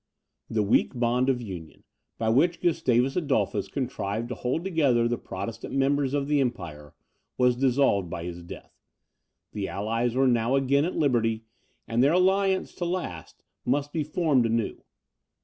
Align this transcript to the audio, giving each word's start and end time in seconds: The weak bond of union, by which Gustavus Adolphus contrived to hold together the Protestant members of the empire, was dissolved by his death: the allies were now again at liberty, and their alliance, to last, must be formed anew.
The 0.49 0.63
weak 0.63 0.97
bond 0.97 1.29
of 1.29 1.43
union, 1.43 1.83
by 2.17 2.29
which 2.29 2.59
Gustavus 2.59 3.15
Adolphus 3.15 3.67
contrived 3.67 4.29
to 4.29 4.33
hold 4.33 4.63
together 4.63 5.07
the 5.07 5.19
Protestant 5.19 5.75
members 5.75 6.15
of 6.15 6.27
the 6.27 6.41
empire, 6.41 6.95
was 7.37 7.55
dissolved 7.55 8.09
by 8.09 8.23
his 8.23 8.41
death: 8.41 8.81
the 9.53 9.67
allies 9.67 10.15
were 10.15 10.25
now 10.27 10.55
again 10.55 10.85
at 10.85 10.95
liberty, 10.97 11.43
and 11.87 12.01
their 12.01 12.13
alliance, 12.13 12.73
to 12.77 12.85
last, 12.85 13.43
must 13.63 13.93
be 13.93 14.03
formed 14.03 14.47
anew. 14.47 14.81